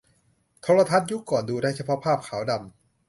[0.61, 2.61] โทรทัศน์ยุคก่อนดูได้เฉพาะภาพขาวดำ